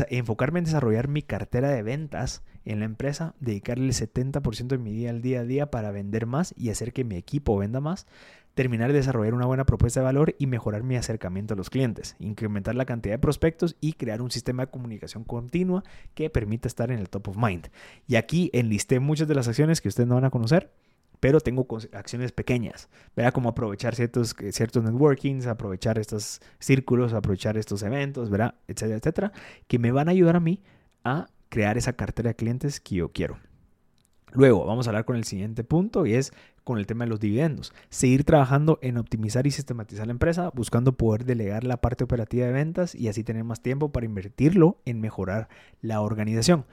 [0.09, 4.93] enfocarme en desarrollar mi cartera de ventas en la empresa, dedicarle el 70% de mi
[4.93, 8.07] día al día a día para vender más y hacer que mi equipo venda más,
[8.55, 12.17] terminar de desarrollar una buena propuesta de valor y mejorar mi acercamiento a los clientes,
[12.19, 16.91] incrementar la cantidad de prospectos y crear un sistema de comunicación continua que permita estar
[16.91, 17.69] en el top of mind.
[18.07, 20.73] Y aquí enlisté muchas de las acciones que ustedes no van a conocer
[21.21, 23.33] pero tengo acciones pequeñas, ¿verdad?
[23.33, 28.55] Como aprovechar ciertos, eh, ciertos networkings, aprovechar estos círculos, aprovechar estos eventos, ¿verdad?
[28.69, 29.33] Etcétera, etcétera,
[29.67, 30.63] que me van a ayudar a mí
[31.05, 33.39] a crear esa cartera de clientes que yo quiero.
[34.33, 36.33] Luego vamos a hablar con el siguiente punto y es
[36.65, 37.73] con el tema de los dividendos.
[37.89, 42.53] Seguir trabajando en optimizar y sistematizar la empresa, buscando poder delegar la parte operativa de
[42.53, 45.49] ventas y así tener más tiempo para invertirlo en mejorar
[45.81, 46.67] la organización.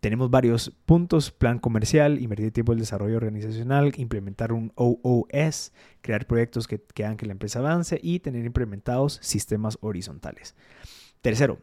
[0.00, 6.26] Tenemos varios puntos, plan comercial, invertir tiempo en el desarrollo organizacional, implementar un OOS, crear
[6.26, 10.54] proyectos que, que hagan que la empresa avance y tener implementados sistemas horizontales.
[11.20, 11.58] Tercero,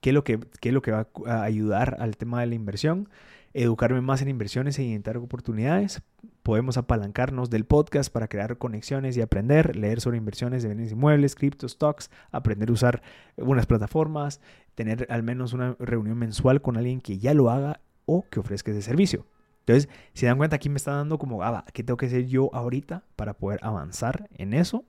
[0.00, 2.54] ¿qué es lo que, qué es lo que va a ayudar al tema de la
[2.54, 3.08] inversión?
[3.54, 6.02] Educarme más en inversiones e identificar oportunidades.
[6.42, 11.34] Podemos apalancarnos del podcast para crear conexiones y aprender, leer sobre inversiones de bienes inmuebles,
[11.34, 13.02] cripto, stocks, aprender a usar
[13.36, 14.40] unas plataformas,
[14.74, 18.72] tener al menos una reunión mensual con alguien que ya lo haga o que ofrezca
[18.72, 19.26] ese servicio.
[19.60, 22.50] Entonces, si dan cuenta, aquí me está dando como, ah, ¿qué tengo que hacer yo
[22.52, 24.84] ahorita para poder avanzar en eso?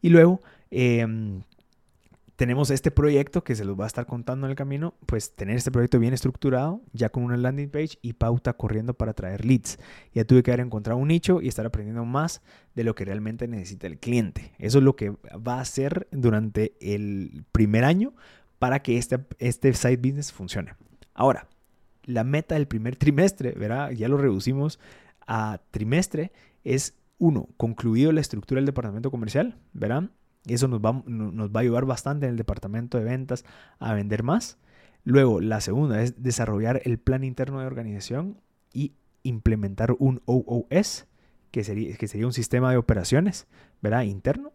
[0.00, 1.04] Y luego, eh,
[2.40, 5.58] tenemos este proyecto que se los va a estar contando en el camino, pues tener
[5.58, 9.78] este proyecto bien estructurado, ya con una landing page y pauta corriendo para traer leads.
[10.14, 12.40] Ya tuve que haber encontrado un nicho y estar aprendiendo más
[12.74, 14.54] de lo que realmente necesita el cliente.
[14.58, 18.14] Eso es lo que va a hacer durante el primer año
[18.58, 20.72] para que este, este side business funcione.
[21.12, 21.46] Ahora,
[22.04, 23.90] la meta del primer trimestre, ¿verdad?
[23.90, 24.80] Ya lo reducimos
[25.26, 26.32] a trimestre,
[26.64, 30.04] es uno, concluido la estructura del departamento comercial, ¿verdad?
[30.46, 33.44] Eso nos va, a ayudar bastante en el departamento de ventas
[33.78, 34.58] a vender más.
[35.04, 38.40] Luego, la segunda es desarrollar el plan interno de organización
[38.72, 41.06] y implementar un OOS,
[41.50, 43.46] que sería, un sistema de operaciones,
[43.82, 44.02] ¿verdad?
[44.02, 44.52] Interno.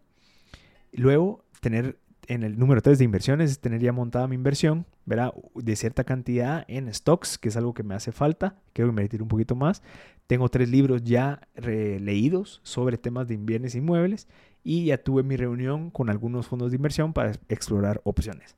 [0.92, 5.32] Luego, tener en el número 3 de inversiones es tener ya montada mi inversión, ¿verdad?
[5.54, 8.56] De cierta cantidad en stocks, que es algo que me hace falta.
[8.72, 9.82] Quiero invertir un poquito más.
[10.26, 14.26] Tengo tres libros ya leídos sobre temas de bienes inmuebles
[14.66, 18.56] y ya tuve mi reunión con algunos fondos de inversión para explorar opciones.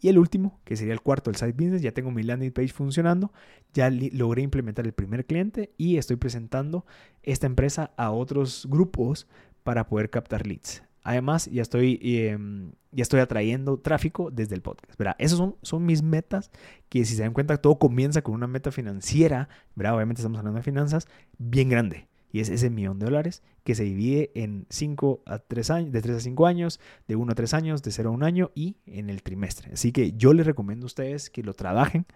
[0.00, 2.72] Y el último, que sería el cuarto, el side business, ya tengo mi landing page
[2.72, 3.32] funcionando,
[3.72, 6.84] ya logré implementar el primer cliente y estoy presentando
[7.22, 9.28] esta empresa a otros grupos
[9.62, 10.82] para poder captar leads.
[11.04, 14.98] Además, ya estoy, em, ya estoy atrayendo tráfico desde el podcast.
[14.98, 15.14] ¿verdad?
[15.20, 16.50] Esas son, son mis metas,
[16.88, 19.94] que si se dan cuenta, todo comienza con una meta financiera, ¿verdad?
[19.94, 21.06] obviamente estamos hablando de finanzas,
[21.38, 22.08] bien grande.
[22.30, 26.02] Y es ese millón de dólares que se divide en 5 a 3 años, de
[26.02, 28.76] 3 a 5 años, de 1 a 3 años, de 0 a 1 año y
[28.86, 29.72] en el trimestre.
[29.72, 32.06] Así que yo les recomiendo a ustedes que lo trabajen.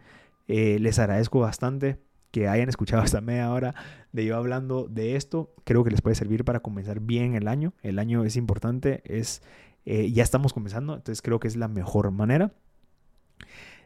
[0.48, 1.98] Eh, les agradezco bastante
[2.32, 3.74] que hayan escuchado hasta media hora
[4.10, 5.54] de yo hablando de esto.
[5.64, 7.74] Creo que les puede servir para comenzar bien el año.
[7.82, 9.42] El año es importante, es,
[9.84, 12.52] eh, ya estamos comenzando, entonces creo que es la mejor manera.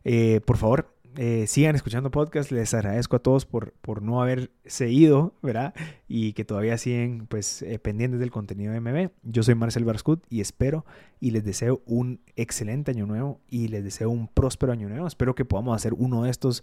[0.04, 2.50] Eh, por favor, eh, sigan escuchando podcast.
[2.50, 5.74] Les agradezco a todos por, por no haber seguido, ¿verdad?
[6.08, 9.10] Y que todavía siguen pues pendientes del contenido de MB.
[9.22, 10.84] Yo soy Marcel Barscut y espero
[11.20, 15.06] y les deseo un excelente año nuevo y les deseo un próspero año nuevo.
[15.06, 16.62] Espero que podamos hacer uno de estos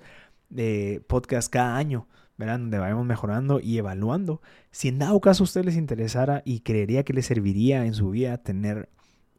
[0.50, 2.60] de podcast cada año, ¿verdad?
[2.60, 4.42] Donde vayamos mejorando y evaluando.
[4.72, 8.12] Si en dado caso a ustedes les interesara y creería que les serviría en su
[8.12, 8.90] vida tener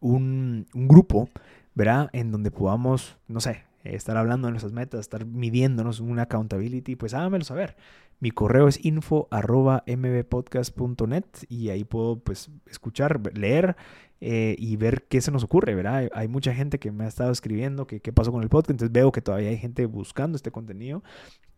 [0.01, 1.31] un, grupo,
[1.75, 2.11] ¿verdad?
[2.13, 7.15] En donde podamos, no sé, estar hablando de nuestras metas, estar midiéndonos una accountability, pues
[7.15, 7.77] háganmelo saber.
[8.21, 9.29] Mi correo es info
[11.49, 13.77] y ahí puedo pues escuchar, leer
[14.21, 16.09] eh, y ver qué se nos ocurre, ¿verdad?
[16.15, 18.93] Hay, mucha gente que me ha estado escribiendo que qué pasó con el podcast, entonces
[18.93, 21.03] veo que todavía hay gente buscando este contenido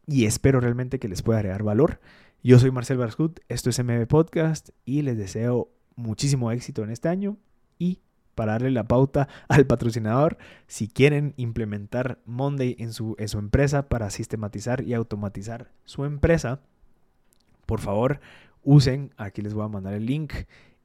[0.06, 2.00] y espero realmente que les pueda agregar valor.
[2.42, 7.08] Yo soy Marcel Barscut, esto es MB Podcast y les deseo muchísimo éxito en este
[7.08, 7.36] año
[7.78, 8.00] y
[8.36, 13.88] para darle la pauta al patrocinador, si quieren implementar Monday en su, en su empresa
[13.88, 16.60] para sistematizar y automatizar su empresa,
[17.66, 18.20] por favor
[18.62, 20.32] usen, aquí les voy a mandar el link,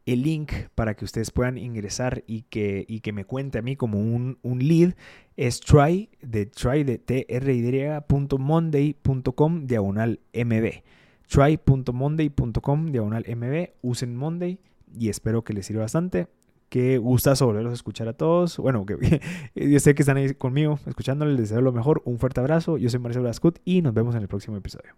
[0.06, 3.76] el link para que ustedes puedan ingresar y que, y que me cuente a mí
[3.76, 4.96] como un, un lead.
[5.38, 10.84] Es try de try de try.monday.com diagonal mb
[11.28, 14.60] try.monday.com diagonal mb usen Monday
[15.00, 16.28] y espero que les sirva bastante
[16.72, 18.56] Qué gustazo volverlos a escuchar a todos.
[18.56, 18.96] Bueno, que,
[19.56, 21.38] yo sé que están ahí conmigo escuchándoles.
[21.38, 22.02] Les deseo lo mejor.
[22.06, 22.78] Un fuerte abrazo.
[22.78, 24.94] Yo soy Marcelo Blascut y nos vemos en el próximo episodio.